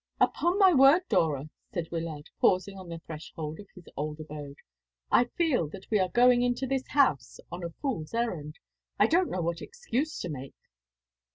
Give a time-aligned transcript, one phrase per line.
[0.19, 4.55] "Upon my word, Dora," said Wyllard, pausing on the threshold of his old abode,
[5.11, 8.55] "I feel that we are going into this house on a fool's errand.
[8.97, 10.55] I don't know what excuse to make."